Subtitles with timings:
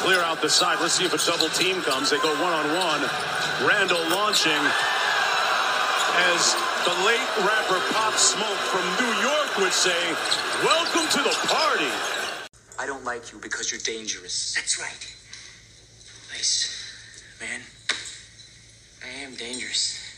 [0.00, 0.80] clear out the side.
[0.80, 2.10] Let's see if a double team comes.
[2.10, 3.00] They go one on one.
[3.68, 4.62] Randle launching
[6.32, 6.56] as
[6.88, 10.00] the late rapper Pop Smoke from New York would say,
[10.64, 11.92] Welcome to the party.
[12.78, 14.54] I don't like you because you're dangerous.
[14.54, 15.14] That's right.
[16.32, 17.60] Nice, man.
[19.04, 20.09] I am dangerous.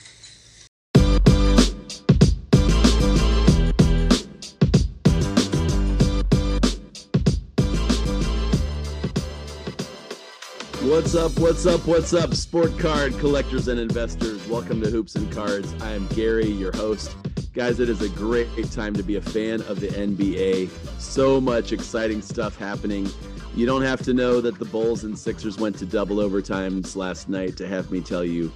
[10.82, 11.38] What's up?
[11.38, 11.86] What's up?
[11.86, 12.34] What's up?
[12.34, 14.44] Sport card collectors and investors.
[14.48, 15.72] Welcome to Hoops and Cards.
[15.80, 17.16] I am Gary, your host.
[17.54, 20.68] Guys, it is a great time to be a fan of the NBA.
[21.00, 23.08] So much exciting stuff happening.
[23.54, 27.28] You don't have to know that the Bulls and Sixers went to double overtimes last
[27.28, 28.50] night to have me tell you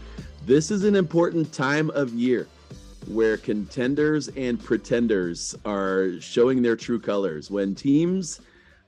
[0.46, 2.48] this is an important time of year
[3.06, 7.52] where contenders and pretenders are showing their true colors.
[7.52, 8.40] When teams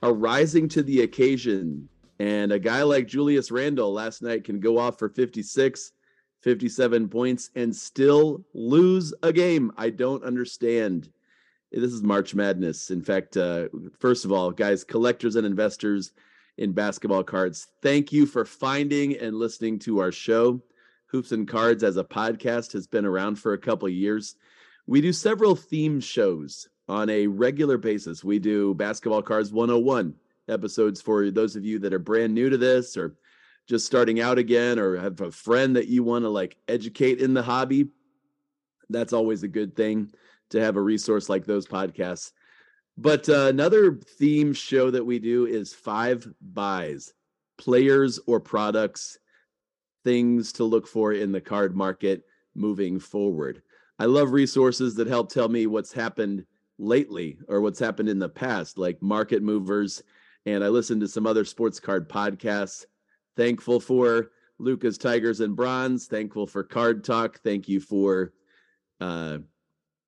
[0.02, 4.78] are rising to the occasion and a guy like Julius Randle last night can go
[4.78, 5.92] off for 56,
[6.42, 9.72] 57 points and still lose a game.
[9.76, 11.10] I don't understand.
[11.70, 12.90] This is March Madness.
[12.90, 16.12] In fact, uh, first of all, guys, collectors and investors
[16.56, 20.60] in basketball cards, thank you for finding and listening to our show.
[21.06, 24.34] Hoops and Cards as a podcast has been around for a couple years.
[24.86, 28.24] We do several theme shows on a regular basis.
[28.24, 30.14] We do Basketball Cards 101
[30.48, 33.16] episodes for those of you that are brand new to this or
[33.68, 37.34] just starting out again or have a friend that you want to like educate in
[37.34, 37.88] the hobby.
[38.88, 40.10] That's always a good thing
[40.50, 42.32] to have a resource like those podcasts.
[42.96, 47.12] But uh, another theme show that we do is five buys,
[47.58, 49.18] players or products,
[50.04, 52.24] things to look for in the card market
[52.54, 53.62] moving forward.
[53.98, 56.44] I love resources that help tell me what's happened
[56.78, 60.02] lately or what's happened in the past, like market movers
[60.54, 62.86] and I listened to some other sports card podcasts.
[63.36, 66.06] Thankful for Lucas Tigers and Bronze.
[66.06, 67.40] Thankful for Card Talk.
[67.40, 68.32] Thank you for
[69.00, 69.38] uh,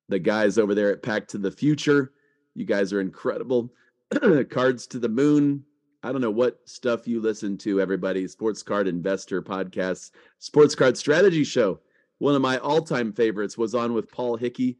[0.09, 2.13] the guys over there at Pack to the Future.
[2.55, 3.71] You guys are incredible.
[4.49, 5.63] Cards to the Moon.
[6.03, 8.27] I don't know what stuff you listen to, everybody.
[8.27, 11.79] Sports Card Investor Podcasts, Sports Card Strategy Show.
[12.17, 14.77] One of my all time favorites was on with Paul Hickey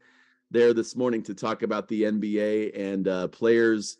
[0.50, 3.96] there this morning to talk about the NBA and uh, players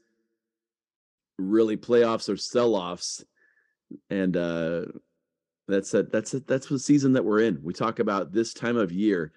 [1.39, 3.25] really playoffs or sell-offs
[4.11, 4.83] and uh
[5.69, 7.59] that's that's that's the season that we're in.
[7.63, 9.33] We talk about this time of year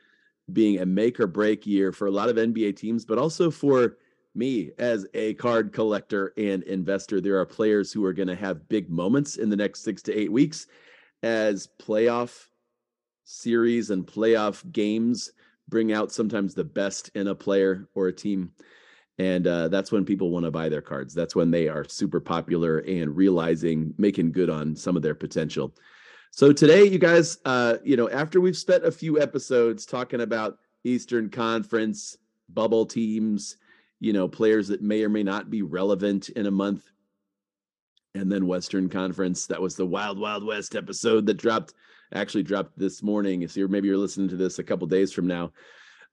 [0.52, 3.98] being a make or break year for a lot of nba teams but also for
[4.36, 8.70] me as a card collector and investor there are players who are going to have
[8.70, 10.68] big moments in the next six to eight weeks
[11.24, 12.48] as playoff
[13.24, 15.32] series and playoff games
[15.68, 18.52] bring out sometimes the best in a player or a team
[19.18, 21.14] and uh, that's when people want to buy their cards.
[21.14, 25.74] That's when they are super popular and realizing making good on some of their potential.
[26.32, 30.60] So today you guys uh, you know after we've spent a few episodes talking about
[30.84, 32.18] eastern conference
[32.50, 33.58] bubble teams
[34.00, 36.92] you know players that may or may not be relevant in a month
[38.14, 41.74] and then western conference that was the wild wild west episode that dropped
[42.14, 43.48] actually dropped this morning.
[43.48, 45.52] So maybe you're listening to this a couple days from now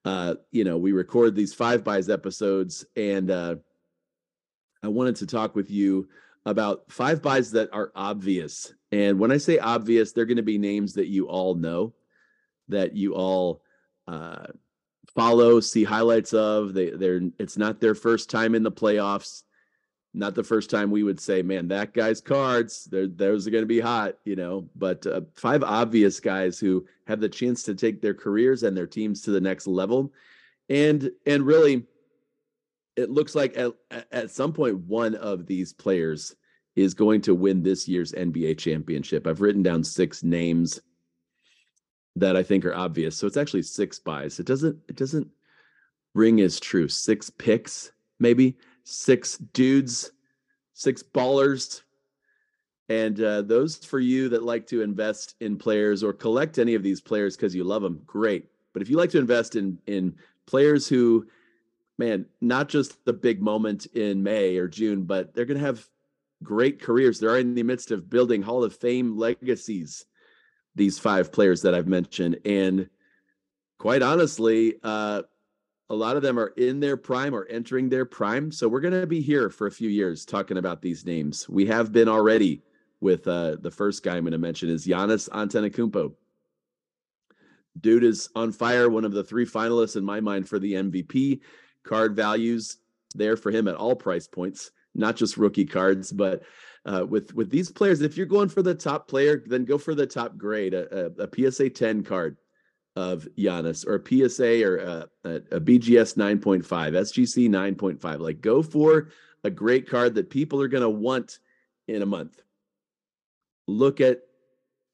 [0.05, 3.55] uh, you know, we record these five buys episodes, and uh,
[4.81, 6.09] I wanted to talk with you
[6.45, 8.73] about five buys that are obvious.
[8.91, 11.93] And when I say obvious, they're going to be names that you all know,
[12.67, 13.63] that you all
[14.07, 14.47] uh,
[15.15, 16.73] follow, see highlights of.
[16.73, 19.43] They, they're it's not their first time in the playoffs
[20.13, 23.67] not the first time we would say, man, that guy's cards, those are going to
[23.67, 24.69] be hot, you know.
[24.75, 28.87] But uh, five obvious guys who have the chance to take their careers and their
[28.87, 30.13] teams to the next level,
[30.69, 31.83] and and really,
[32.95, 33.73] it looks like at,
[34.11, 36.35] at some point one of these players
[36.75, 39.25] is going to win this year's NBA championship.
[39.25, 40.79] I've written down six names
[42.15, 44.39] that I think are obvious, so it's actually six buys.
[44.39, 45.27] It doesn't it doesn't
[46.13, 46.87] ring as true.
[46.87, 50.11] Six picks, maybe six dudes,
[50.73, 51.81] six ballers.
[52.89, 56.83] And uh, those for you that like to invest in players or collect any of
[56.83, 58.47] these players because you love them, great.
[58.73, 60.15] But if you like to invest in in
[60.45, 61.27] players who,
[61.97, 65.87] man, not just the big moment in May or June, but they're going to have
[66.43, 67.19] great careers.
[67.19, 70.05] They're in the midst of building Hall of Fame legacies.
[70.75, 72.89] These five players that I've mentioned, and
[73.77, 75.21] quite honestly, uh,
[75.93, 78.51] a lot of them are in their prime or entering their prime.
[78.51, 81.47] So we're going to be here for a few years talking about these names.
[81.47, 82.63] We have been already
[82.99, 86.13] with uh, the first guy I'm going to mention is Giannis Antetokounmpo.
[87.79, 88.89] Dude is on fire.
[88.89, 91.41] One of the three finalists in my mind for the MVP.
[91.83, 92.77] Card values
[93.13, 96.43] there for him at all price points, not just rookie cards, but
[96.85, 99.95] uh, with with these players, if you're going for the top player, then go for
[99.95, 102.37] the top grade, a, a, a PSA 10 card
[102.95, 108.19] of Giannis or a PSA or a, a, a BGS 9.5, SGC 9.5.
[108.19, 109.09] Like go for
[109.43, 111.39] a great card that people are going to want
[111.87, 112.41] in a month.
[113.67, 114.21] Look at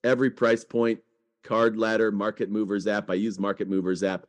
[0.04, 1.00] every price point,
[1.44, 3.10] card ladder, market movers app.
[3.10, 4.26] I use market movers app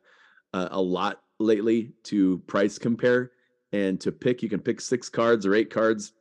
[0.53, 3.31] uh, a lot lately to price compare
[3.71, 4.43] and to pick.
[4.43, 6.13] You can pick six cards or eight cards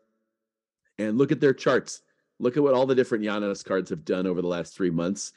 [0.98, 2.02] and look at their charts.
[2.40, 5.32] Look at what all the different Giannis cards have done over the last three months.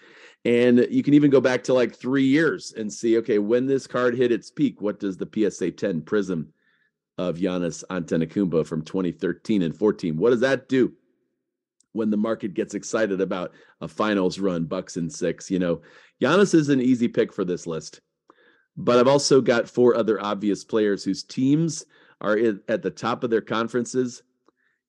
[0.45, 3.85] And you can even go back to like three years and see, okay, when this
[3.85, 6.47] card hit its peak, what does the PSA 10 Prizm
[7.17, 10.93] of Giannis Antetokounmpo from 2013 and 14, what does that do?
[11.91, 13.51] When the market gets excited about
[13.81, 15.81] a finals run, Bucks and six, you know,
[16.21, 18.01] Giannis is an easy pick for this list.
[18.75, 21.85] But I've also got four other obvious players whose teams
[22.19, 24.23] are at the top of their conferences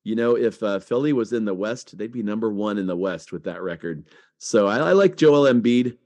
[0.05, 2.95] you know, if uh, Philly was in the West, they'd be number one in the
[2.95, 4.05] West with that record.
[4.37, 5.97] So I, I like Joel Embiid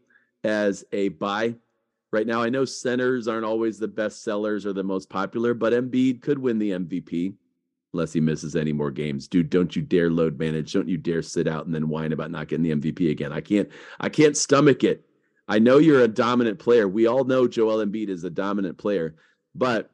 [0.46, 1.56] as a buy.
[2.12, 5.74] Right now, I know centers aren't always the best sellers or the most popular, but
[5.74, 7.34] Embiid could win the MVP
[7.94, 9.28] unless he misses any more games.
[9.28, 10.72] Dude, don't you dare load manage.
[10.72, 13.34] Don't you dare sit out and then whine about not getting the MVP again.
[13.34, 13.70] I can't
[14.00, 15.06] I can't stomach it.
[15.50, 16.88] I know you're a dominant player.
[16.88, 19.16] We all know Joel Embiid is a dominant player,
[19.54, 19.92] but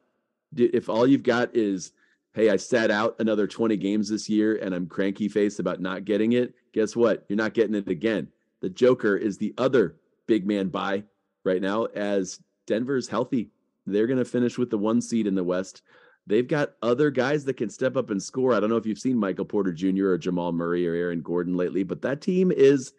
[0.56, 1.92] if all you've got is
[2.36, 6.04] hey, I sat out another 20 games this year and I'm cranky faced about not
[6.04, 7.24] getting it, guess what?
[7.30, 8.28] You're not getting it again.
[8.60, 9.96] The Joker is the other
[10.26, 11.04] big man buy
[11.44, 13.48] right now as Denver's healthy.
[13.86, 15.80] They're going to finish with the one seed in the West.
[16.26, 18.52] They've got other guys that can step up and score.
[18.52, 20.08] I don't know if you've seen Michael Porter Jr.
[20.08, 22.92] or Jamal Murray or Aaron Gordon lately, but that team is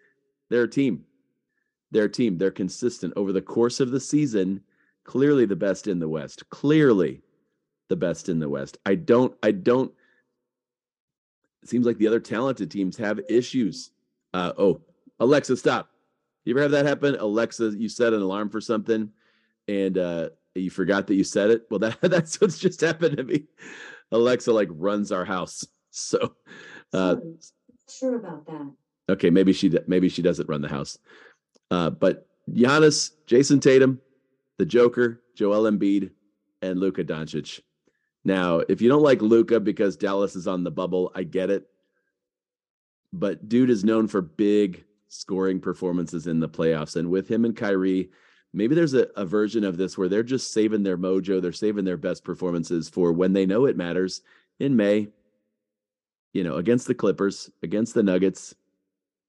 [0.50, 1.04] their team.
[1.92, 2.40] Their team.
[2.40, 4.62] They're consistent over the course of the season.
[5.04, 6.50] Clearly the best in the West.
[6.50, 7.22] Clearly
[7.90, 8.78] the best in the West.
[8.86, 9.92] I don't, I don't,
[11.64, 13.92] it seems like the other talented teams have issues.
[14.34, 14.82] Uh, oh,
[15.20, 15.90] Alexa, stop.
[16.46, 17.16] You ever have that happen?
[17.20, 19.12] Alexa, you set an alarm for something
[19.68, 21.68] and uh, you forgot that you said it.
[21.70, 23.46] Well, that that's what's just happened to me.
[24.12, 25.66] Alexa like runs our house.
[25.90, 26.36] So,
[26.94, 27.16] uh,
[27.90, 28.72] sure about that.
[29.10, 31.00] Okay, maybe she maybe she doesn't run the house.
[31.72, 34.00] Uh, but Giannis, Jayson Tatum,
[34.60, 36.12] the Joker, Joel Embiid,
[36.62, 37.62] and Luka Doncic.
[38.28, 41.70] Now, if you don't like Luka because Dallas is on the bubble, I get it.
[43.14, 46.98] But dude is known for big scoring performances in the playoffs.
[46.98, 48.12] And with him and Kyrie,
[48.52, 51.86] maybe there's a, a version of this where they're just saving their mojo, they're saving
[51.86, 54.24] their best performances for when they know it matters
[54.60, 55.08] in May,
[56.34, 58.54] you know, against the Clippers, against the Nuggets,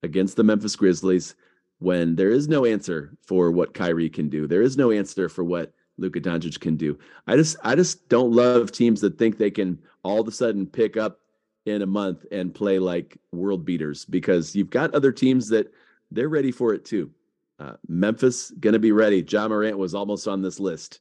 [0.02, 1.36] against the Memphis Grizzlies,
[1.78, 4.48] when there is no answer for what Kyrie can do.
[4.48, 6.98] There is no answer for what Luka Doncic can do.
[7.26, 10.66] I just I just don't love teams that think they can all of a sudden
[10.66, 11.20] pick up
[11.66, 15.72] in a month and play like world beaters because you've got other teams that
[16.10, 17.10] they're ready for it too.
[17.58, 19.26] Uh, Memphis to be ready.
[19.28, 21.00] Ja Morant was almost on this list.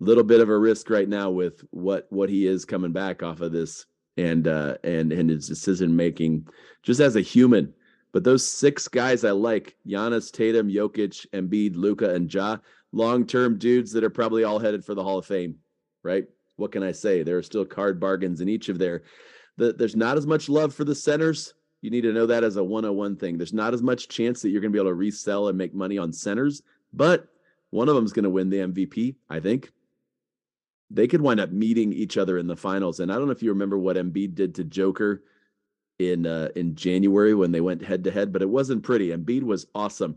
[0.00, 3.40] Little bit of a risk right now with what what he is coming back off
[3.40, 3.86] of this
[4.16, 6.48] and uh, and and his decision making
[6.82, 7.72] just as a human.
[8.14, 12.58] But those six guys I like: Giannis, Tatum, Jokic, Embiid, Luka, and Ja
[12.92, 15.56] long term dudes that are probably all headed for the Hall of Fame,
[16.04, 16.24] right?
[16.54, 17.24] What can I say?
[17.24, 19.02] There are still card bargains in each of their.
[19.56, 21.54] The, there's not as much love for the centers.
[21.82, 23.36] You need to know that as a 101 thing.
[23.36, 25.74] There's not as much chance that you're going to be able to resell and make
[25.74, 26.62] money on centers,
[26.92, 27.26] but
[27.70, 29.72] one of them is going to win the MVP, I think.
[30.88, 33.00] They could wind up meeting each other in the finals.
[33.00, 35.24] And I don't know if you remember what Embiid did to Joker
[35.98, 39.08] in uh, in January when they went head to head, but it wasn't pretty.
[39.08, 40.16] Embiid was awesome.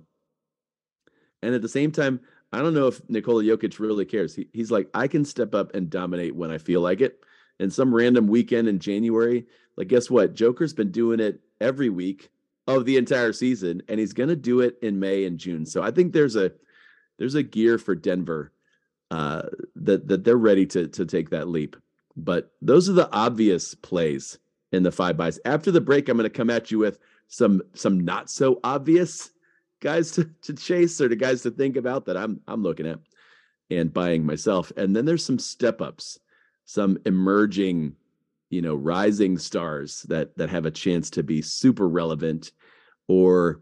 [1.41, 2.19] And at the same time,
[2.51, 4.35] I don't know if Nikola Jokic really cares.
[4.35, 7.19] He, he's like, I can step up and dominate when I feel like it.
[7.59, 10.33] And some random weekend in January, like, guess what?
[10.35, 12.29] Joker's been doing it every week
[12.67, 15.65] of the entire season, and he's to do it in May and June.
[15.65, 16.51] So I think there's a
[17.17, 18.51] there's a gear for Denver
[19.09, 19.43] uh,
[19.75, 21.75] that that they're ready to to take that leap.
[22.15, 24.37] But those are the obvious plays
[24.71, 25.39] in the five buys.
[25.45, 29.31] After the break, I'm going to come at you with some some not so obvious
[29.79, 32.99] guys to, to chase or the guys to think about that I'm I'm looking at
[33.69, 34.71] and buying myself.
[34.77, 36.19] And then there's some step ups,
[36.65, 37.95] some emerging,
[38.49, 42.51] you know, rising stars that that have a chance to be super relevant
[43.07, 43.61] or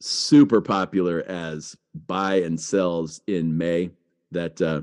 [0.00, 1.76] super popular as
[2.06, 3.90] buy and sells in May
[4.32, 4.82] that uh,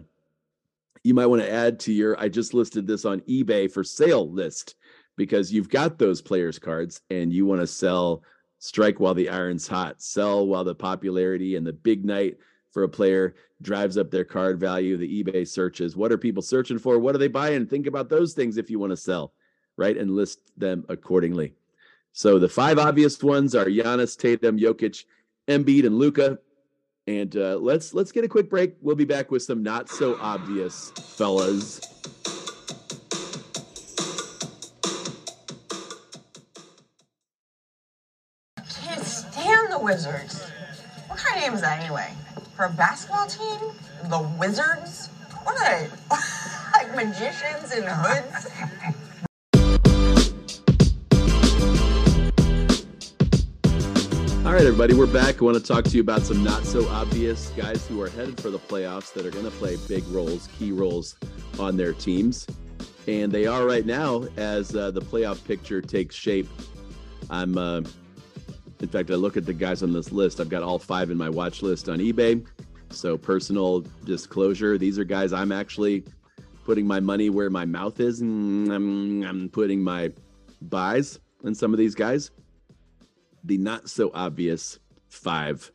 [1.04, 4.30] you might want to add to your I just listed this on eBay for sale
[4.30, 4.76] list
[5.22, 8.24] because you've got those players cards and you want to sell
[8.58, 12.40] strike while the iron's hot, sell while the popularity and the big night
[12.72, 15.96] for a player drives up their card value, the eBay searches.
[15.96, 16.98] What are people searching for?
[16.98, 17.68] What are they buying?
[17.68, 19.32] Think about those things if you want to sell,
[19.78, 19.96] right?
[19.96, 21.54] And list them accordingly.
[22.14, 25.06] So the five obvious ones are Giannis, Tatum, Jokic,
[25.48, 26.40] Embiid, and Luka.
[27.06, 28.74] And uh, let's let's get a quick break.
[28.82, 31.80] We'll be back with some not so obvious fellas.
[39.82, 40.44] Wizards.
[41.08, 42.14] What kind of name is that anyway?
[42.56, 43.60] For a basketball team?
[44.12, 45.08] The Wizards?
[45.42, 45.90] What are they?
[46.74, 48.48] like magicians in hoods?
[54.46, 55.42] All right, everybody, we're back.
[55.42, 58.40] I want to talk to you about some not so obvious guys who are headed
[58.40, 61.16] for the playoffs that are going to play big roles, key roles
[61.58, 62.46] on their teams.
[63.08, 66.48] And they are right now as uh, the playoff picture takes shape.
[67.32, 67.82] I'm, uh,
[68.82, 70.40] in fact, I look at the guys on this list.
[70.40, 72.46] I've got all five in my watch list on eBay.
[72.90, 76.04] So, personal disclosure these are guys I'm actually
[76.66, 78.22] putting my money where my mouth is.
[78.22, 80.12] And I'm, I'm putting my
[80.64, 82.32] buys in some of these guys
[83.44, 85.72] the not so obvious five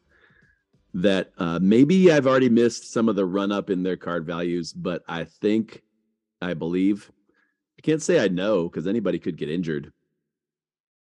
[0.95, 4.73] that uh, maybe I've already missed some of the run up in their card values,
[4.73, 5.83] but I think,
[6.41, 7.11] I believe,
[7.79, 9.93] I can't say I know because anybody could get injured.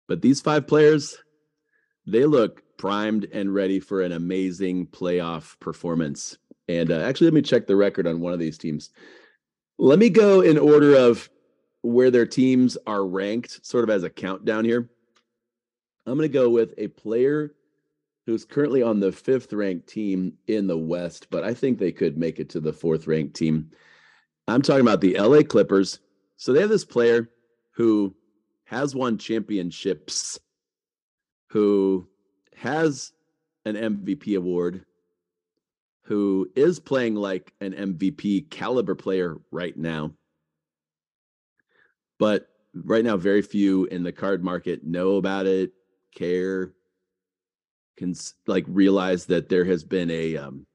[0.08, 1.16] But these five players,
[2.06, 6.36] they look primed and ready for an amazing playoff performance.
[6.68, 8.90] And uh, actually, let me check the record on one of these teams.
[9.78, 11.28] Let me go in order of
[11.82, 14.88] where their teams are ranked, sort of as a countdown here.
[16.06, 17.54] I'm going to go with a player
[18.26, 22.16] who's currently on the fifth ranked team in the West, but I think they could
[22.16, 23.70] make it to the fourth ranked team.
[24.48, 26.00] I'm talking about the LA Clippers.
[26.36, 27.30] So they have this player
[27.72, 28.14] who
[28.64, 30.38] has won championships,
[31.54, 32.04] who
[32.56, 33.12] has
[33.64, 34.84] an MVP award,
[36.02, 40.10] who is playing like an MVP caliber player right now.
[42.18, 45.72] But right now, very few in the card market know about it,
[46.12, 46.72] care
[47.96, 48.16] can
[48.48, 50.66] like realize that there has been a um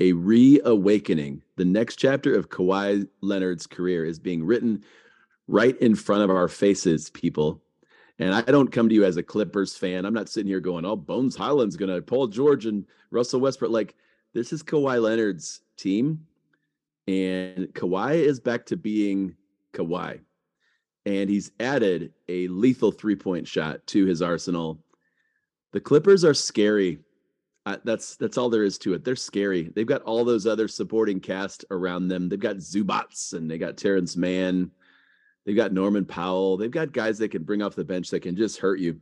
[0.00, 1.42] a reawakening.
[1.56, 4.82] The next chapter of Kawhi Leonard's career is being written
[5.46, 7.60] right in front of our faces, people.
[8.20, 10.04] And I don't come to you as a Clippers fan.
[10.04, 13.96] I'm not sitting here going, "Oh, Bones Hyland's to Paul George and Russell Westbrook." Like
[14.34, 16.26] this is Kawhi Leonard's team,
[17.08, 19.34] and Kawhi is back to being
[19.72, 20.20] Kawhi
[21.06, 24.82] and he's added a lethal three point shot to his arsenal.
[25.72, 26.98] The Clippers are scary.
[27.66, 29.04] Uh, that's that's all there is to it.
[29.04, 29.70] They're scary.
[29.74, 32.28] They've got all those other supporting cast around them.
[32.28, 34.70] They've got Zubac and they got Terance Mann.
[35.44, 36.56] They've got Norman Powell.
[36.56, 39.00] They've got guys that can bring off the bench that can just hurt you.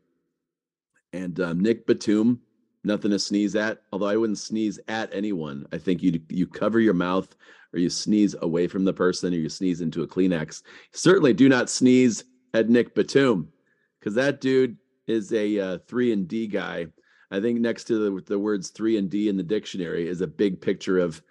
[1.13, 2.41] And um, Nick Batum,
[2.85, 3.83] nothing to sneeze at.
[3.93, 5.67] Although I wouldn't sneeze at anyone.
[5.73, 7.35] I think you you cover your mouth
[7.73, 10.63] or you sneeze away from the person or you sneeze into a Kleenex.
[10.93, 13.49] Certainly do not sneeze at Nick Batum
[13.99, 14.77] because that dude
[15.07, 16.87] is a uh, three and D guy.
[17.31, 20.27] I think next to the, the words three and D in the dictionary is a
[20.27, 21.23] big picture of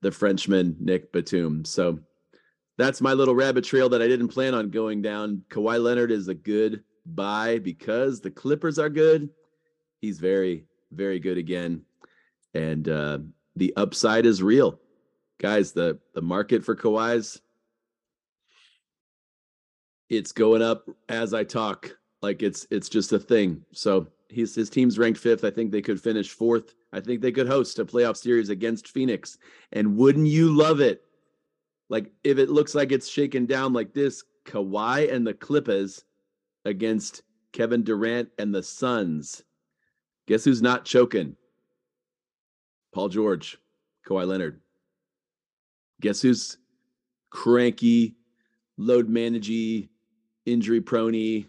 [0.00, 1.64] the Frenchman Nick Batum.
[1.64, 1.98] So
[2.80, 5.42] that's my little rabbit trail that I didn't plan on going down.
[5.50, 9.28] Kawhi Leonard is a good buy because the Clippers are good.
[10.00, 11.82] He's very, very good again.
[12.54, 13.18] And uh,
[13.56, 14.80] the upside is real
[15.40, 17.40] guys, the the market for Kawhi's
[20.08, 21.96] it's going up as I talk.
[22.22, 23.64] Like it's it's just a thing.
[23.72, 25.44] So he's his team's ranked fifth.
[25.44, 26.74] I think they could finish fourth.
[26.92, 29.38] I think they could host a playoff series against Phoenix.
[29.72, 31.04] And wouldn't you love it?
[31.90, 36.04] Like if it looks like it's shaken down like this, Kawhi and the Clippers
[36.64, 39.42] against Kevin Durant and the Suns.
[40.26, 41.36] Guess who's not choking?
[42.94, 43.58] Paul George,
[44.08, 44.60] Kawhi Leonard.
[46.00, 46.56] Guess who's
[47.30, 48.16] cranky,
[48.78, 49.88] load managey,
[50.46, 51.46] injury prony,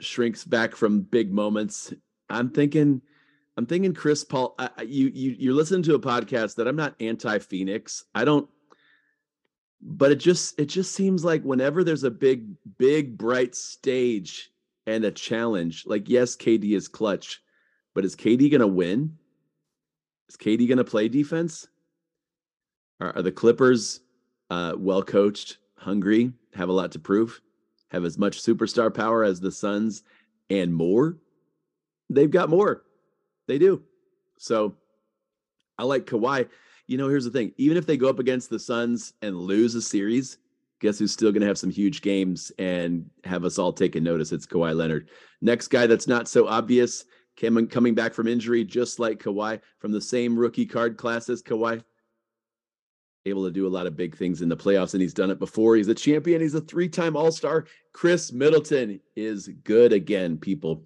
[0.00, 1.92] shrinks back from big moments.
[2.28, 3.00] I'm thinking,
[3.56, 4.54] I'm thinking Chris Paul.
[4.58, 8.04] I, you you you're listening to a podcast that I'm not anti Phoenix.
[8.14, 8.48] I don't,
[9.82, 12.46] but it just it just seems like whenever there's a big
[12.78, 14.50] big bright stage
[14.86, 17.42] and a challenge, like yes, KD is clutch,
[17.94, 19.16] but is KD gonna win?
[20.28, 21.68] Is KD gonna play defense?
[23.00, 24.00] Are, are the Clippers
[24.50, 27.40] uh, well coached, hungry, have a lot to prove,
[27.90, 30.02] have as much superstar power as the Suns
[30.50, 31.16] and more?
[32.10, 32.82] They've got more.
[33.46, 33.82] They do.
[34.36, 34.74] So
[35.78, 36.48] I like Kawhi.
[36.90, 39.76] You know, here's the thing even if they go up against the Suns and lose
[39.76, 40.38] a series,
[40.80, 44.32] guess who's still going to have some huge games and have us all taking notice?
[44.32, 45.08] It's Kawhi Leonard.
[45.40, 47.04] Next guy that's not so obvious,
[47.36, 51.80] coming back from injury, just like Kawhi, from the same rookie card class as Kawhi,
[53.24, 55.38] able to do a lot of big things in the playoffs, and he's done it
[55.38, 55.76] before.
[55.76, 56.40] He's a champion.
[56.40, 57.66] He's a three-time All-Star.
[57.92, 60.82] Khris Middleton is good again, people.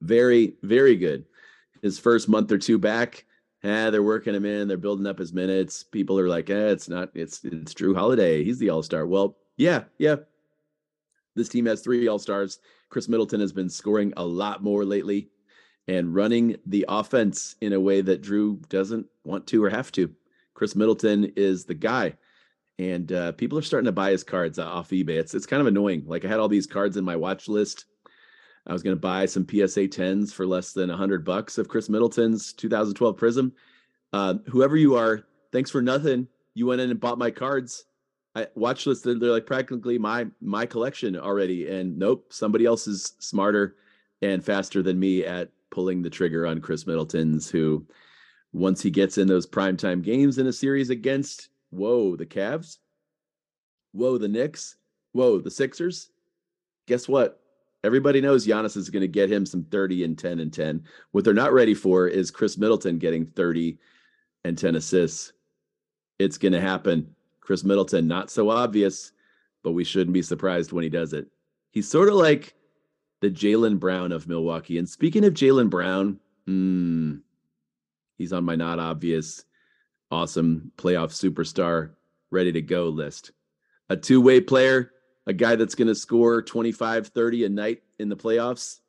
[0.00, 1.24] Very, very good.
[1.82, 3.24] His first month or two back,
[3.62, 4.68] eh, they're working him in.
[4.68, 5.82] They're building up his minutes.
[5.82, 7.10] People are like, eh, it's not.
[7.14, 8.44] It's it's Jrue Holiday.
[8.44, 9.06] He's the All-Star.
[9.06, 10.16] Well, yeah, yeah.
[11.34, 12.58] This team has three All-Stars.
[12.90, 15.28] Khris Middleton has been scoring a lot more lately
[15.86, 20.12] and running the offense in a way that Jrue doesn't want to or have to.
[20.54, 22.14] Khris Middleton is the guy.
[22.78, 25.18] And uh, people are starting to buy his cards off eBay.
[25.18, 26.04] It's it's kind of annoying.
[26.06, 27.86] Like I had all these cards in my watch list.
[28.68, 31.88] I was going to buy some PSA 10s for less than 100 bucks of Khris
[31.88, 33.52] Middleton's 2012 Prizm.
[34.12, 36.28] Uh, whoever you are, thanks for nothing.
[36.54, 37.86] You went in and bought my cards.
[38.34, 39.04] I watch list.
[39.04, 41.68] They're like practically my my collection already.
[41.68, 43.76] And nope, somebody else is smarter
[44.20, 47.50] and faster than me at pulling the trigger on Khris Middleton's.
[47.50, 47.86] Who,
[48.52, 52.78] once he gets in those primetime games in a series against, whoa, the Cavs,
[53.92, 54.76] whoa, the Knicks,
[55.12, 56.10] whoa, the Sixers.
[56.86, 57.40] Guess what?
[57.88, 60.84] Everybody knows Giannis is going to get him some 30 and 10 and 10.
[61.12, 63.78] What they're not ready for is Khris Middleton getting 30
[64.44, 65.32] and 10 assists.
[66.18, 67.14] It's going to happen.
[67.40, 69.12] Khris Middleton, not so obvious,
[69.62, 71.28] but we shouldn't be surprised when he does it.
[71.70, 72.52] He's sort of like
[73.22, 74.76] the Jaylen Brown of Milwaukee.
[74.76, 77.14] And speaking of Jaylen Brown, hmm,
[78.18, 79.46] he's on my not obvious,
[80.10, 81.92] awesome playoff superstar,
[82.30, 83.32] ready to go list.
[83.88, 84.92] A two way player,
[85.28, 88.80] a guy that's going to score 25, 30 a night in the playoffs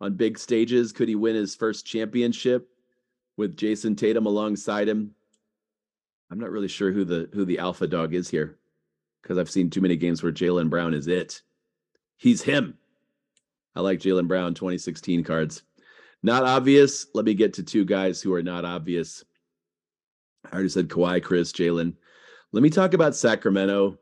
[0.00, 0.92] on big stages.
[0.92, 2.68] Could he win his first championship
[3.36, 5.14] with Jayson Tatum alongside him?
[6.30, 8.58] I'm not really sure who the who the alpha dog is here
[9.22, 11.42] because I've seen too many games where Jaylen Brown is it.
[12.16, 12.76] He's him.
[13.76, 15.62] I like Jaylen Brown 2016 cards.
[16.24, 17.06] Not obvious.
[17.14, 19.24] Let me get to two guys who are not obvious.
[20.44, 21.94] I already said Kawhi, Khris, Jaylen.
[22.50, 23.96] Let me talk about Sacramento.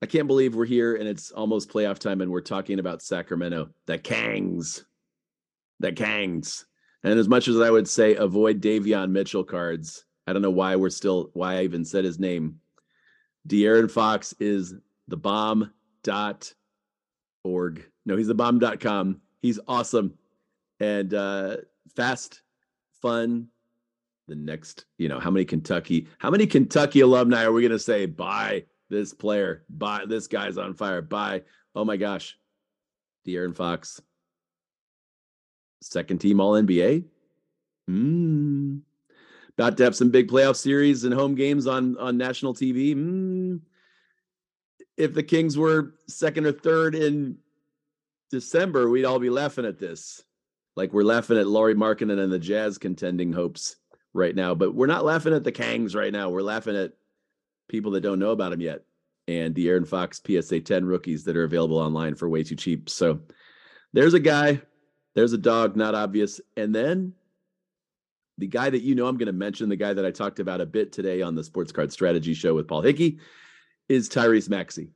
[0.00, 3.70] I can't believe we're here and it's almost playoff time and we're talking about Sacramento.
[3.86, 4.84] The Kangs.
[5.80, 6.64] The Kangs.
[7.02, 10.76] And as much as I would say avoid Davion Mitchell cards, I don't know why
[10.76, 12.60] we're still why I even said his name.
[13.48, 14.74] De'Aaron Fox is
[15.08, 16.52] the bomb dot
[17.44, 17.84] org.
[18.04, 19.20] No, he's the bomb.com.
[19.40, 20.14] He's awesome
[20.80, 21.56] and uh,
[21.96, 22.42] fast,
[23.00, 23.48] fun.
[24.26, 27.78] The next, you know, how many Kentucky, how many Kentucky alumni are we going to
[27.78, 29.64] say buy this player?
[29.68, 31.02] Buy this guy's on fire.
[31.02, 31.42] Buy.
[31.74, 32.36] Oh my gosh,
[33.26, 34.00] De'Aaron Fox,
[35.80, 37.04] second team All NBA.
[37.86, 38.78] Hmm.
[39.56, 42.92] About to have some big playoff series and home games on on national TV.
[42.92, 43.56] Hmm.
[44.96, 47.38] If the Kings were second or third in
[48.30, 50.22] December, we'd all be laughing at this.
[50.76, 53.76] Like we're laughing at Lauri Markkanen and the Jazz contending hopes
[54.12, 56.30] right now, but we're not laughing at the Kangs right now.
[56.30, 56.92] We're laughing at
[57.68, 58.82] people that don't know about him yet
[59.28, 62.88] and De'Aaron Fox PSA 10 rookies that are available online for way too cheap.
[62.88, 63.20] So
[63.92, 64.62] there's a guy,
[65.14, 66.40] there's a dog, not obvious.
[66.56, 67.12] And then
[68.38, 70.62] the guy that you know I'm going to mention, the guy that I talked about
[70.62, 73.18] a bit today on the Sports Card Strategy Show with Paul Hickey,
[73.88, 74.90] is Tyrese Maxey.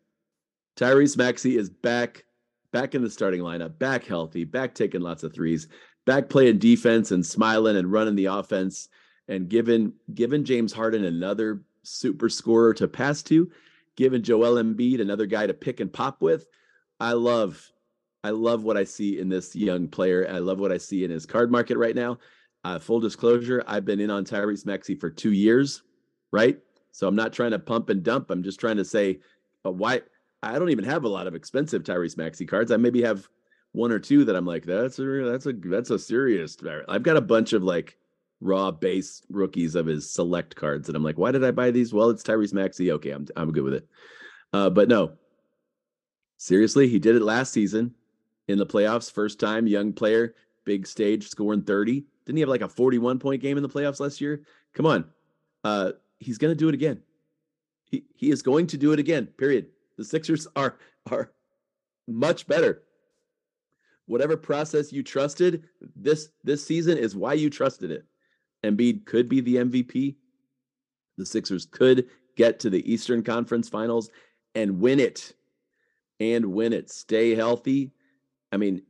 [0.76, 2.24] Tyrese Maxey is back
[2.72, 5.68] back in the starting lineup, back healthy, back taking lots of threes,
[6.06, 8.88] back playing defense and smiling and running the offense
[9.28, 13.50] and giving giving James Harden another super scorer to pass to,
[13.96, 16.46] giving Joel Embiid another guy to pick and pop with.
[17.00, 17.70] I love
[18.24, 20.28] I love what I see in this young player.
[20.30, 22.18] I love what I see in his card market right now.
[22.64, 25.82] Uh, full disclosure, I've been in on Tyrese Maxey for two years,
[26.30, 26.56] right?
[26.92, 28.30] So I'm not trying to pump and dump.
[28.30, 29.18] I'm just trying to say,
[29.66, 30.02] uh, why
[30.42, 32.70] I don't even have a lot of expensive Tyrese Maxey cards.
[32.70, 33.28] I maybe have
[33.72, 36.56] one or two that I'm like, that's a that's a that's a serious.
[36.88, 37.98] I've got a bunch of like
[38.42, 41.94] raw base rookies of his select cards, and I'm like, why did I buy these?
[41.94, 42.92] Well, it's Tyrese Maxey.
[42.92, 43.88] Okay, I'm I'm good with it.
[44.52, 45.12] Uh, but no,
[46.36, 47.94] seriously, he did it last season
[48.48, 49.10] in the playoffs.
[49.10, 52.04] First time, young player, big stage, scoring 30.
[52.26, 54.42] Didn't he have like a 41 point game in the playoffs last year?
[54.74, 55.04] Come on,
[55.64, 57.00] uh, he's gonna do it again.
[57.84, 59.26] He he is going to do it again.
[59.38, 59.66] Period.
[59.96, 60.78] The Sixers are
[61.10, 61.32] are
[62.08, 62.82] much better.
[64.06, 68.04] Whatever process you trusted this this season is why you trusted it.
[68.64, 70.16] Embiid could be the MVP.
[71.18, 74.10] The Sixers could get to the Eastern Conference Finals
[74.54, 75.34] and win it.
[76.20, 76.90] And win it.
[76.90, 77.90] Stay healthy.
[78.52, 78.82] I mean,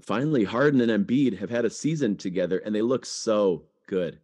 [0.00, 4.18] finally, Harden and Embiid have had a season together and they look so good.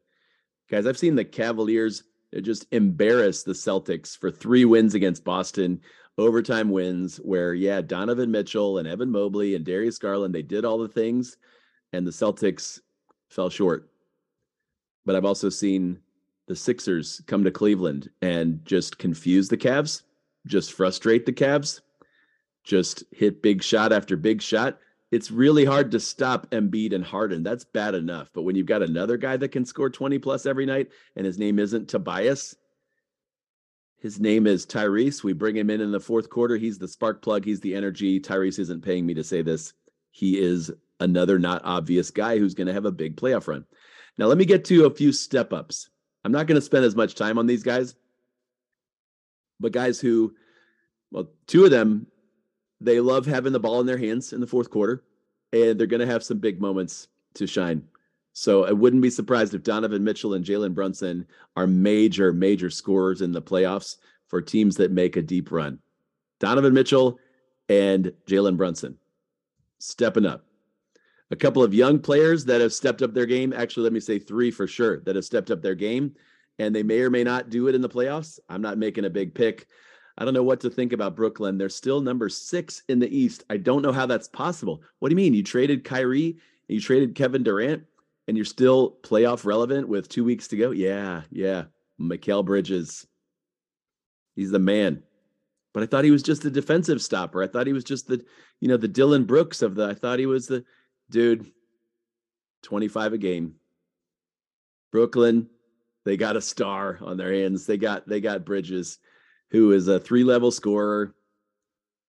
[0.70, 2.04] Guys, I've seen the Cavaliers
[2.42, 5.80] just embarrass the Celtics for three wins against Boston,
[6.18, 10.78] overtime wins where, yeah, Donovan Mitchell and Evan Mobley and Darius Garland, they did all
[10.78, 11.36] the things,
[11.92, 12.80] and the Celtics
[13.28, 13.88] fell short.
[15.08, 16.00] But I've also seen
[16.48, 20.02] the Sixers come to Cleveland and just confuse the Cavs,
[20.46, 21.80] just frustrate the Cavs,
[22.62, 24.78] just hit big shot after big shot.
[25.10, 27.42] It's really hard to stop Embiid and Harden.
[27.42, 28.28] That's bad enough.
[28.34, 31.38] But when you've got another guy that can score 20 plus every night and his
[31.38, 32.54] name isn't Tobias,
[33.96, 35.24] his name is Tyrese.
[35.24, 36.58] We bring him in in the fourth quarter.
[36.58, 37.46] He's the spark plug.
[37.46, 38.20] He's the energy.
[38.20, 39.72] Tyrese isn't paying me to say this.
[40.10, 43.64] He is another not obvious guy who's going to have a big playoff run.
[44.18, 45.88] Now, let me get to a few step ups.
[46.24, 47.94] I'm not going to spend as much time on these guys,
[49.60, 50.34] but guys who,
[51.10, 52.06] well, two of them,
[52.80, 55.04] they love having the ball in their hands in the fourth quarter,
[55.52, 57.82] and they're going to have some big moments to shine.
[58.32, 61.26] So I wouldn't be surprised if Donovan Mitchell and Jalen Brunson
[61.56, 63.96] are major, major scorers in the playoffs
[64.28, 65.78] for teams that make a deep run.
[66.38, 67.18] Donovan Mitchell
[67.68, 68.96] and Jalen Brunson
[69.78, 70.44] stepping up.
[71.30, 73.52] A couple of young players that have stepped up their game.
[73.52, 76.14] Actually, let me say three for sure that have stepped up their game,
[76.58, 78.38] and they may or may not do it in the playoffs.
[78.48, 79.66] I'm not making a big pick.
[80.16, 81.58] I don't know what to think about Brooklyn.
[81.58, 83.44] They're still number six in the East.
[83.50, 84.82] I don't know how that's possible.
[84.98, 85.32] What do you mean?
[85.32, 86.30] You traded Kyrie
[86.68, 87.84] and you traded Kevin Durant
[88.26, 90.72] and you're still playoff relevant with two weeks to go?
[90.72, 91.64] Yeah, yeah.
[92.00, 93.06] Mikal Bridges.
[94.34, 95.04] He's the man.
[95.72, 97.40] But I thought he was just a defensive stopper.
[97.40, 98.24] I thought he was just the,
[98.60, 100.64] you know, the Dillon Brooks of the, I thought he was the
[101.10, 101.50] dude,
[102.62, 103.54] 25 a game.
[104.90, 105.48] Brooklyn,
[106.04, 107.66] they got a star on their hands.
[107.66, 108.98] They got they got Bridges,
[109.50, 111.14] who is a three-level scorer.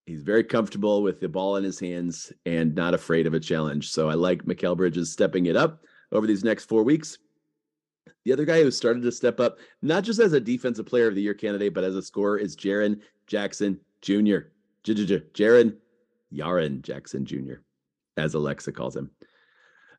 [0.06, 3.92] He's very comfortable with the ball in his hands and not afraid of a challenge.
[3.92, 7.18] So I like Mikal Bridges stepping it up over these next four weeks.
[8.26, 11.16] The other guy who started to step up, not just as a defensive player of
[11.16, 14.50] the year candidate, but as a scorer, is Jaren Jackson Jr.
[14.84, 15.76] Jaren
[16.34, 17.56] Yaren Jackson Jr.,
[18.20, 19.10] as Alexa calls him.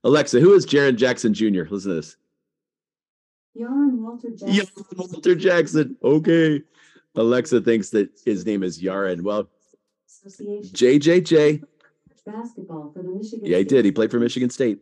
[0.05, 1.65] Alexa, who is Jaren Jackson Jr.?
[1.69, 2.17] Listen to this.
[3.59, 4.49] Yaren Walter Jackson.
[4.49, 5.97] Yaren Walter Jackson.
[6.03, 6.63] Okay.
[7.17, 9.23] Alexa thinks that his name is Yaren.
[9.23, 9.49] Well,
[10.07, 10.75] Association.
[10.75, 11.65] JJJ.
[12.27, 13.47] Basketball for the Michigan.
[13.47, 13.85] Yeah, he did.
[13.85, 14.81] He played for Michigan State.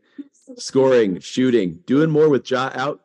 [0.56, 3.02] Scoring, shooting, doing more with Ja out.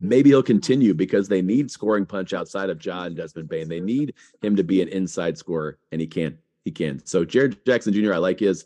[0.00, 3.68] Maybe he'll continue because they need scoring punch outside of Ja and Desmond Bane.
[3.68, 6.36] They need him to be an inside scorer, and he can.
[6.64, 7.04] He can.
[7.06, 8.64] So Jared Jackson Jr., I like his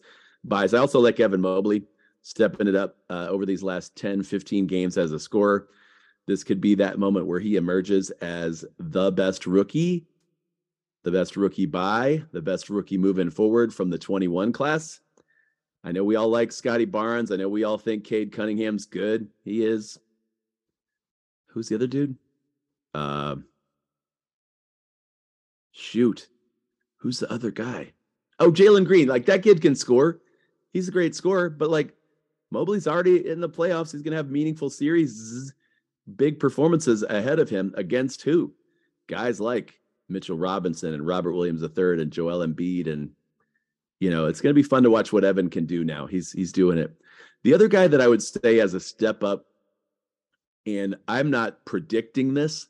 [0.48, 0.74] bias.
[0.74, 1.82] I also like Evan Mobley
[2.22, 5.68] stepping it up uh, over these last 10, 15 games as a scorer.
[6.26, 10.06] This could be that moment where he emerges as the best rookie,
[11.04, 15.00] the best rookie by, the best rookie moving forward from the 21 class.
[15.84, 17.30] I know we all like Scottie Barnes.
[17.30, 19.28] I know we all think Cade Cunningham's good.
[19.44, 20.00] He is.
[21.46, 22.16] Who's the other dude?
[22.92, 23.36] Uh,
[25.70, 26.28] shoot.
[26.96, 27.92] Who's the other guy?
[28.40, 29.06] Oh, Jalen Green.
[29.06, 30.20] Like that kid can score.
[30.76, 31.94] He's a great scorer, but like
[32.50, 33.92] Mobley's already in the playoffs.
[33.92, 35.54] He's going to have meaningful series,
[36.16, 38.52] big performances ahead of him against who?
[39.06, 42.92] Guys like Mitchell Robinson and Robert Williams III and Joel Embiid.
[42.92, 43.12] And,
[44.00, 46.04] you know, it's going to be fun to watch what Evan can do now.
[46.04, 46.94] He's, he's doing it.
[47.42, 49.46] The other guy that I would say as a step up,
[50.66, 52.66] and I'm not predicting this,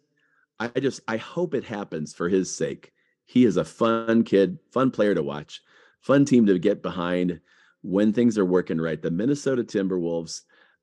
[0.61, 2.93] I just, I hope it happens for his sake.
[3.25, 5.61] He is a fun kid, fun player to watch,
[6.03, 7.41] fun team to get behind
[7.87, 9.01] when things are working right.
[9.01, 10.43] The Minnesota Timberwolves,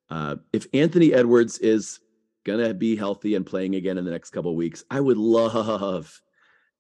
[0.09, 1.99] uh, if Anthony Edwards is
[2.45, 6.21] going to be healthy and playing again in the next couple weeks, I would love,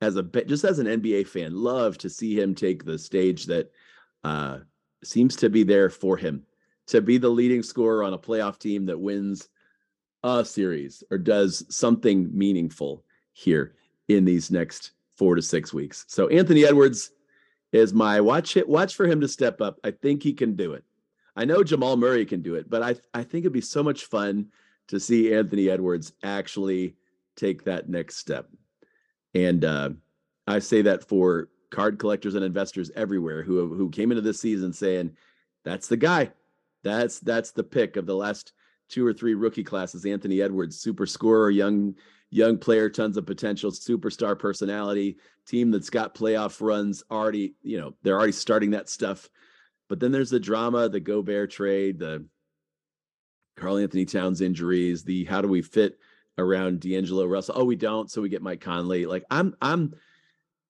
[0.01, 3.71] as a just as an NBA fan, love to see him take the stage that
[4.23, 4.59] uh,
[5.03, 6.45] seems to be there for him
[6.87, 9.49] to be the leading scorer on a playoff team that wins
[10.23, 13.75] a series or does something meaningful here
[14.07, 16.05] in these next four to six weeks.
[16.07, 17.11] So Anthony Edwards
[17.73, 19.79] is my watch it watch for him to step up.
[19.83, 20.85] I think he can do it.
[21.35, 24.05] I know Jamal Murray can do it, but I I think it'd be so much
[24.05, 24.47] fun
[24.87, 26.95] to see Anthony Edwards actually
[27.35, 28.47] take that next step.
[29.33, 29.89] And uh,
[30.47, 34.71] I say that for card collectors and investors everywhere who who came into this season
[34.71, 35.11] saying
[35.65, 36.31] that's the guy.
[36.83, 38.53] That's that's the pick of the last
[38.89, 40.05] two or three rookie classes.
[40.05, 41.95] Anthony Edwards, super scorer, young
[42.33, 47.93] young player, tons of potential, superstar personality, team that's got playoff runs already, you know,
[48.01, 49.29] they're already starting that stuff.
[49.87, 52.25] But then there's the drama, the Gobert trade, the
[53.55, 55.99] Karl-Anthony Towns injuries, the how do we fit
[56.39, 57.55] around D'Angelo Russell?
[57.55, 59.05] Oh, we don't, so we get Mike Conley.
[59.05, 59.93] Like I'm I'm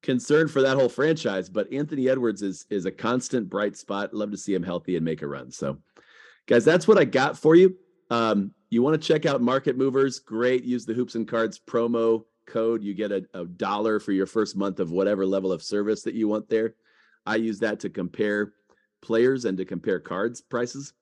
[0.01, 4.13] concerned for that whole franchise, but Anthony Edwards is is a constant bright spot.
[4.13, 5.49] Love to see him healthy and make a run.
[5.49, 5.77] So
[6.45, 7.77] guys, that's what I got for you.
[8.13, 10.19] Um, you want to check out Market Movers?
[10.19, 10.63] Great.
[10.63, 12.83] Use the Hoops and Cards promo code.
[12.83, 16.15] You get a, a dollar for your first month of whatever level of service that
[16.15, 16.75] you want there.
[17.25, 18.53] I use that to compare
[19.01, 20.93] players and to compare cards prices.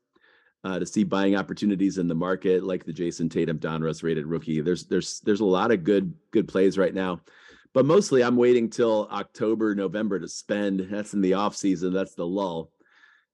[0.64, 4.62] uh, to see buying opportunities in the market, like the Jayson Tatum Donruss rated rookie.
[4.62, 7.22] There's there's there's a lot of good good plays right now,
[7.74, 10.88] but mostly I'm waiting till October November to spend.
[10.92, 11.94] That's in the off season.
[11.94, 12.72] That's the lull.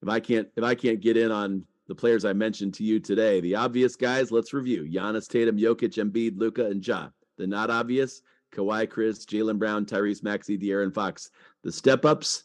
[0.02, 3.00] If I can't if I can't get in on the players I mentioned to you
[3.00, 7.10] today, the obvious guys, let's review: Giannis, Tatum, Jokic, Embiid, Luka, and Ja.
[7.38, 8.21] The not obvious:
[8.54, 11.32] Kawhi, Khris, Jaylen Brown, Tyrese Maxey, De'Aaron Fox.
[11.63, 12.43] The step ups: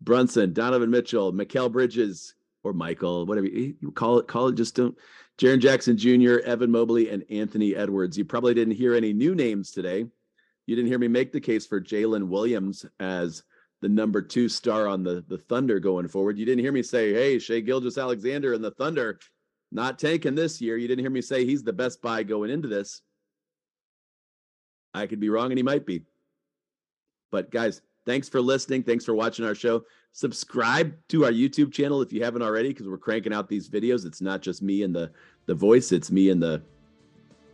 [0.00, 4.26] Brunson, Donovan Mitchell, Mikal Bridges, or Michael, whatever you, call it.
[4.26, 4.96] Call it just don't.
[5.38, 8.18] Jaren Jackson Jr., Evan Mobley, and Anthony Edwards.
[8.18, 10.04] You probably didn't hear any new names today.
[10.66, 13.42] You didn't hear me make the case for Jalen Williams as
[13.80, 16.38] the number two star on the, the Thunder going forward.
[16.38, 19.18] You didn't hear me say, hey, Shai Gilgeous-Alexander and the Thunder
[19.72, 20.76] not tanking this year.
[20.76, 23.02] You didn't hear me say he's the best buy going into this.
[24.92, 26.02] I could be wrong and he might be.
[27.30, 28.82] But guys, thanks for listening.
[28.82, 29.84] Thanks for watching our show.
[30.12, 34.04] Subscribe to our YouTube channel if you haven't already, because we're cranking out these videos.
[34.04, 35.12] It's not just me and the
[35.46, 36.60] the voice, it's me and the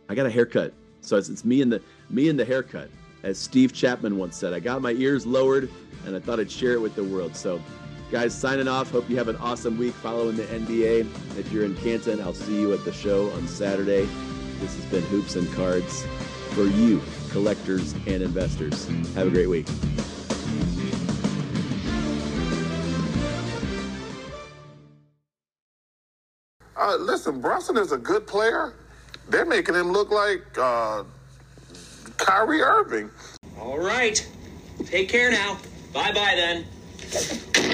[0.09, 0.73] I got a haircut.
[1.01, 2.89] So it's, it's me and the me and the haircut.
[3.27, 5.69] As Steve Chapman once said, I got my ears lowered
[6.05, 7.35] and I thought I'd share it with the world.
[7.35, 7.61] So
[8.09, 8.89] guys, signing off.
[8.89, 11.01] Hope you have an awesome week following the NBA.
[11.37, 14.07] If you're in Canton, I'll see you at the show on Saturday.
[14.61, 16.05] This has been Hoops and Cards
[16.51, 18.87] for you, collectors and investors.
[19.15, 19.67] Have a great week.
[26.77, 28.75] Uh, listen, Brunson is a good player.
[29.27, 31.03] They're making him look like uh,
[32.17, 33.09] Kyrie Irving.
[33.59, 34.25] All right.
[34.85, 35.57] Take care now.
[35.93, 37.73] Bye bye then.